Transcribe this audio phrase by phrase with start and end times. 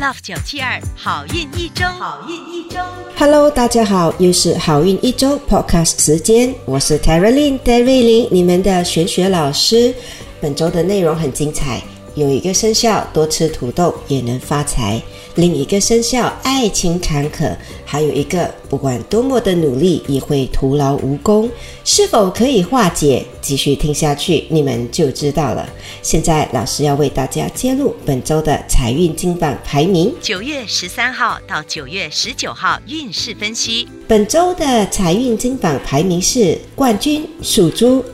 [0.00, 2.78] ，Love 九七二好运一周，好运一周。
[3.16, 9.92] Hello，大家好，又是好运一周 Podcast 时间，我是 Terrylin，，你们的玄学老师。
[10.40, 11.82] 本周的内容很精彩，
[12.14, 15.00] 有一个生肖多吃土豆也能发财，
[15.36, 21.48] 另一个生肖爱情坎坷，还有一个不管多么的努力也会徒劳无功，
[21.84, 23.24] 是否可以化解？
[23.40, 25.66] 继续听下去，你们就知道了。
[26.02, 30.14] 现在老师要为大家揭露本周的财运金榜排名。
[30.20, 33.88] 九月十三号到九月十九号运势分析。
[34.06, 38.04] 本周的财运金榜排名是冠军属猪，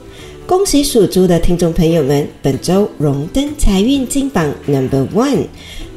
[0.46, 5.46] 恭喜属猪的听众朋友们，本周荣登财运金榜 Number One。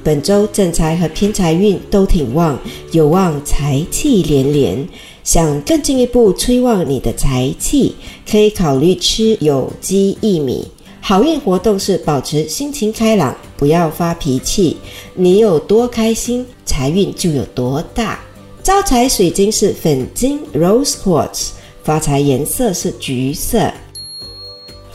[0.05, 2.57] 本周正财和偏财运都挺旺，
[2.93, 4.87] 有望财气连连。
[5.21, 7.93] 想更进一步催旺你的财气，
[8.25, 10.65] 可以考虑吃有机薏米。
[11.01, 14.77] 好运活动是保持心情开朗，不要发脾气。
[15.13, 18.17] 你有多开心，财运就有多大。
[18.63, 21.49] 招财水晶是粉晶 （Rose Quartz），
[21.83, 23.69] 发财颜色是橘色。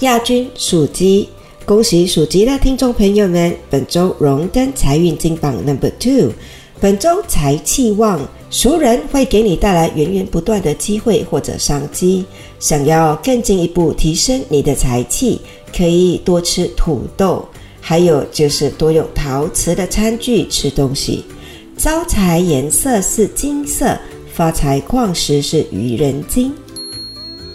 [0.02, 1.28] 亚军属鸡，
[1.64, 6.32] 恭喜属鸡的听众朋友们，本周荣登财运金榜 Number Two。
[6.80, 12.24] 本周财气旺，熟人会给你带来源源不断的机会或者商机。
[12.58, 15.40] 想要更进一步提升你的财气，
[15.72, 17.46] 可以多吃土豆，
[17.80, 21.24] 还有就是多用陶瓷的餐具吃东西。
[21.76, 23.96] 招财颜色是金色，
[24.32, 26.52] 发财矿石是愚人金。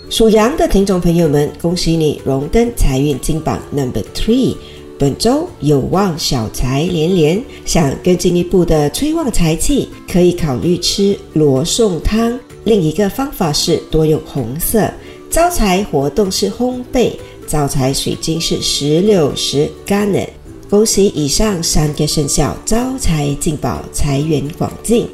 [0.09, 4.55] 属羊的听众朋友们，恭喜你荣登财运金榜 Number Three。
[4.97, 12.39] 本周有望小财连连，想更进一步的催旺财气，可以考虑吃罗宋汤。
[12.63, 14.89] 另一个方法是多用红色。
[15.29, 17.11] 招财活动是烘焙，
[17.45, 20.29] 招财水晶是石榴石 garnet。
[20.69, 25.05] 恭喜以上三个生肖招财进宝，财源广进。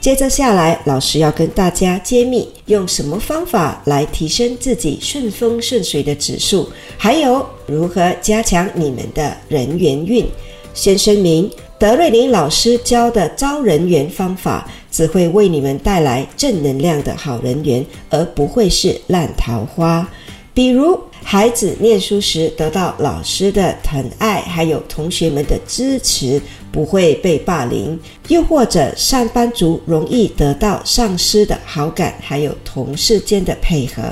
[0.00, 6.66] 接着下来，老师要跟大家揭秘用什么方法来提升自己顺风顺水的指数，
[6.96, 10.26] 还有如何加强你们的人缘运。
[10.72, 20.08] 先声明，德瑞琳老师教的招人缘方法，只会为你们带来正能量的好人缘，而不会是烂桃花。
[20.54, 26.40] 比如，孩子念书时得到老师的疼爱，还有同学们的支持，
[26.72, 27.96] 不会被霸凌；
[28.28, 34.02] 又或者上班族容易得到上司的好感，还有同事间的配合。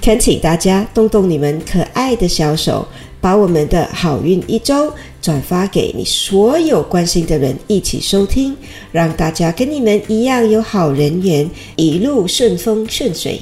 [0.00, 2.86] 恳请大家动动你们可爱的小手，
[3.20, 8.56] 把我们的好运一周转发给你所有关心的人，一起收听，
[8.90, 13.40] 让大家跟你们一样有好人缘，一路顺风顺水。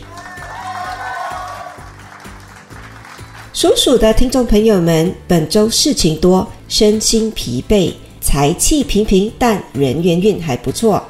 [3.60, 11.06] 属鼠的听众朋友们，本周事情多，身心疲惫，财气平平，但人缘运还不错。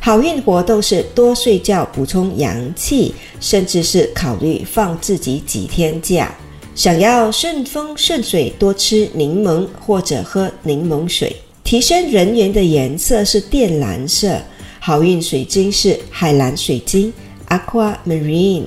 [0.00, 6.30] 好运活动是多睡觉，补充阳气，甚至是考虑放自己几天假。
[6.74, 11.34] 想要顺风顺水，多吃柠檬或者喝柠檬水。
[11.64, 14.38] 提升人缘的颜色是靛蓝色，
[14.78, 17.10] 好运水晶是海蓝水晶
[17.48, 18.64] （Aquamarine）。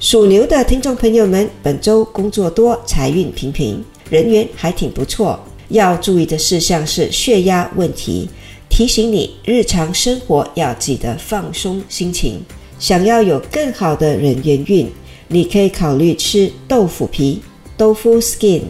[0.00, 5.38] 属牛的听众朋友们，本周工作多，财运平平，人缘还挺不错。
[5.68, 8.26] 要注意的事项是血压问题，
[8.70, 12.42] 提醒你日常生活要记得放松心情。
[12.78, 14.90] 想要有更好的人缘运，
[15.28, 17.42] 你可以考虑吃豆腐皮
[17.76, 18.62] 豆腐 skin）。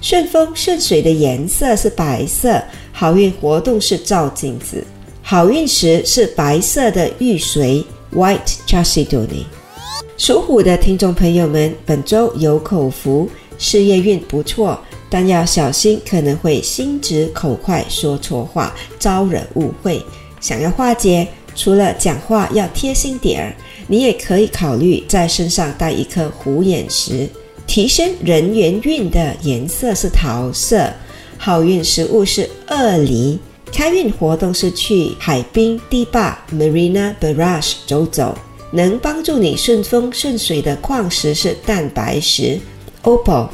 [0.00, 2.62] 顺风顺水的颜色是白色，
[2.92, 4.84] 好运活动是照镜子，
[5.20, 7.82] 好运石是白色的玉髓
[8.14, 9.42] （white chalcedony）。
[10.16, 13.28] 属虎的听众朋友们，本周有口福，
[13.58, 14.78] 事业运不错，
[15.10, 20.02] 但要小心，可能会心直口快，说错话，招惹误会。
[20.40, 23.54] 想要化解，除了讲话要贴心点儿，
[23.88, 27.28] 你也可以考虑在身上带一颗虎眼石
[27.66, 30.90] 提升人缘运的颜色是桃色，
[31.36, 33.38] 好运食物是鳄梨，
[33.70, 38.36] 开运活动是去海滨堤坝 Marina Barrage 走走，
[38.72, 42.58] 能帮助你顺风顺水的矿石是蛋白石
[43.02, 43.48] Opal。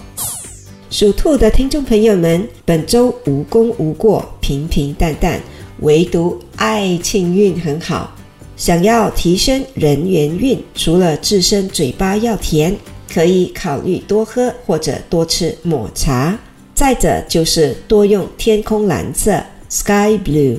[0.91, 5.41] 属兔的听众朋友们，本周无功无过，平平淡淡，
[5.81, 8.15] 唯独爱情运很好。
[8.57, 12.77] 想要提升人缘运，除了自身嘴巴要甜，
[13.13, 16.39] 可以考虑多喝或者多吃抹茶。
[16.75, 20.59] 再者就是多用天空蓝色 （sky blue）。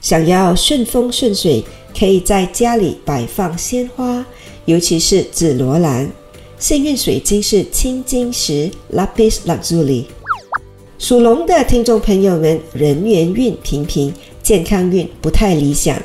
[0.00, 1.62] 想要顺风顺水，
[1.96, 4.24] 可以在家里摆放鲜花，
[4.64, 6.10] 尤其是紫罗兰。
[6.58, 10.04] 幸运水晶是青金石 （lapis lazuli）。
[10.98, 14.12] 属龙的听众朋友们，人缘运平平，
[14.42, 15.96] 健康运不太理想。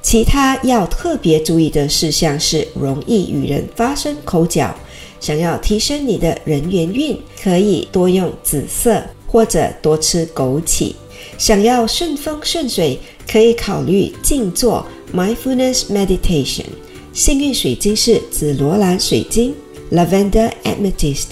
[0.00, 4.74] 其他要特别注意的事项是，容易与人发生口角。
[5.20, 10.94] 想要提升你的人缘运，可以多用紫色或者多吃枸杞。
[11.38, 12.98] 想要顺风顺水，
[13.30, 16.64] 可以考虑静坐 （mindfulness meditation）。
[17.12, 19.54] 幸运水晶是紫罗兰水晶。
[19.90, 21.30] Lavender Amethyst，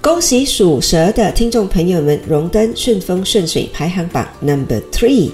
[0.00, 5.32] 恭喜属蛇的听众朋友们荣登顺风顺水排行榜 Number Three。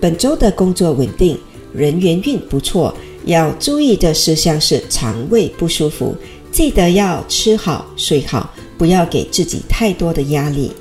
[0.00, 1.38] 本周的工作稳定，
[1.74, 2.96] 人缘运不错。
[3.26, 6.16] 要注意的事项是肠胃不舒服，
[6.50, 10.72] 记得要吃好睡好，不要给自己太多的压力。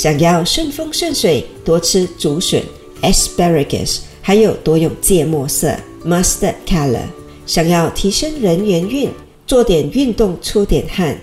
[0.00, 2.62] 想要顺风顺水，多吃竹笋
[3.02, 7.02] Asparagus，还有多用芥末色 Mustard Color。
[7.44, 9.10] 想要提升人缘运。
[9.46, 11.14] 做点运动，出点汗。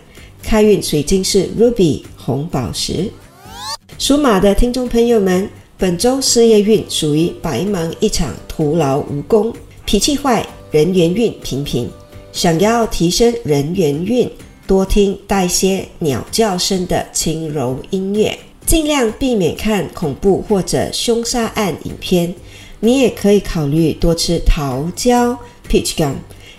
[0.44, 3.10] 开运水晶是 ruby 红宝石。
[3.98, 9.52] 属马的听众朋友们，本周事业运属于白忙一场，徒劳无功。
[9.86, 11.90] 脾气坏，人缘运平平。
[12.32, 14.30] 想要提升人缘运，
[14.68, 22.36] 多听带些鸟叫声的轻柔音乐，尽量避免看恐怖或者凶杀案影片。
[22.82, 25.36] 你也可以考虑多吃桃胶
[25.68, 26.14] peach gum。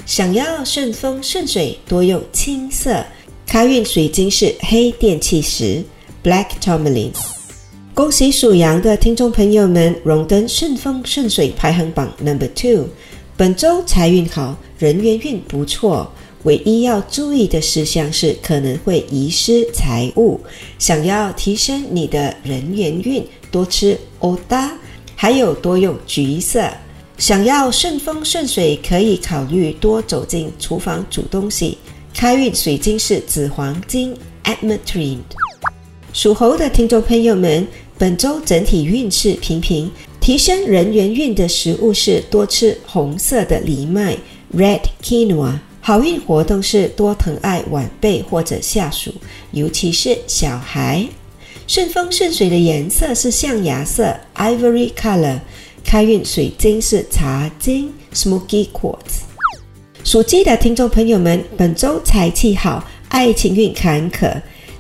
[0.05, 3.05] 想要顺风顺水，多用青色。
[3.47, 5.85] 开运水晶是黑电气石
[6.25, 7.13] （Black Tourmaline）。
[7.95, 12.87] 恭喜属羊的听众朋友们荣登顺风顺水排行榜 Number Two。
[13.37, 16.11] 本周财运好，人缘运不错。
[16.45, 20.41] 唯一要注意的事项是可能会遗失财物。
[20.79, 24.73] 想要提升你的人缘运，多吃欧达，
[25.17, 26.71] 还有多用橘色。
[27.17, 31.77] 想要顺风顺水，可以考虑多走进厨房煮东西。
[32.15, 35.19] 开运水晶是紫黄金 （Ametrine）。
[36.13, 37.67] 属猴的听众朋友们，
[37.99, 44.17] 本周整体运势平平，提升人缘运的食物是多吃红色的藜麦
[44.57, 45.59] （Red Quinoa）。
[45.89, 49.11] 好运活动是多疼爱晚辈或者下属，
[49.53, 51.03] 尤其是小孩。
[51.67, 55.39] 顺风顺水的颜色是象牙色 （Ivory Color）。
[55.83, 59.23] 开运水晶是茶晶 （Smoky Quartz）。
[60.05, 64.31] 属鸡的听众朋友们，本周财气好，爱情运坎坷。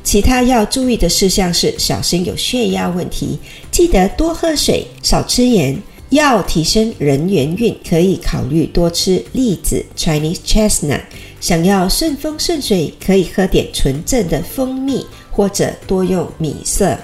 [0.04, 3.38] 其他要注意的事项是小心有血压问题，
[3.70, 5.74] 记得多喝水，少吃盐。
[6.10, 11.02] 要提升人缘运，可以考虑多吃栗子 （Chinese Chestnut）。
[11.40, 16.98] 想要顺风顺水，可以喝点纯正的蜂蜜，或者多用米色。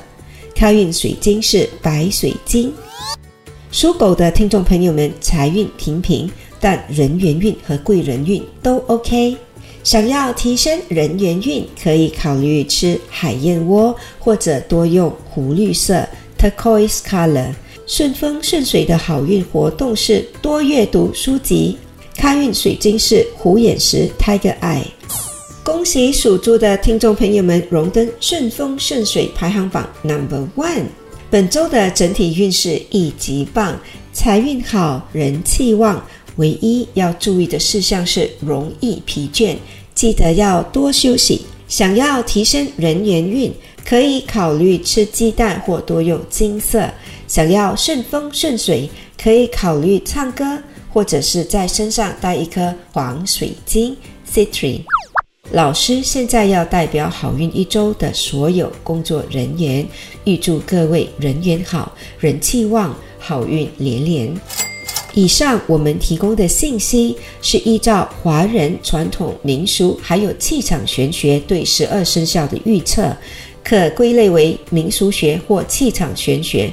[0.54, 2.72] 开运水晶是白水晶。
[3.70, 9.36] 属狗的听众朋友们，财运平平，但人缘运和贵人运都 OK。
[9.82, 17.52] 想要提升人缘运，可以考虑吃海燕窝，或者多用湖绿色 （turquoise color）。
[17.86, 21.76] 顺风顺水的好运活动是多阅读书籍。
[22.16, 24.84] 开运水晶是虎眼石 （Tiger Eye）。
[25.62, 30.84] 恭喜属猪的听众朋友们荣登顺风顺水排行榜 Number One。
[31.30, 33.78] 本周的整体运势一级棒，
[34.12, 36.02] 财运好，人气旺。
[36.36, 39.54] 唯一要注意的事项是容易疲倦，
[39.94, 41.42] 记得要多休息。
[41.68, 43.52] 想要提升人缘运，
[43.84, 46.88] 可以考虑吃鸡蛋或多用金色。
[47.26, 48.88] 想要顺风顺水，
[49.20, 50.58] 可以考虑唱歌，
[50.92, 53.96] 或者是在身上带一颗黄水晶
[54.30, 54.82] （Citrine）。
[55.50, 59.86] 老师现在要代表好运一周的所有工作人员，
[60.24, 64.34] 预祝各位人缘好，人气旺，好运连连。
[65.12, 73.14] 以上我们提供的信息是依照华人传统民俗还有气场玄学对十二生肖的预测，
[73.62, 76.72] 可归类为民俗学或气场玄学，